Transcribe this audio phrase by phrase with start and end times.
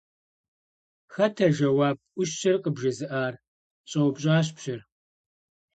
[1.13, 3.33] -Хэт а жэуап Ӏущыр къыбжезыӀар?-
[3.89, 4.81] щӀэупщӀащ пщыр.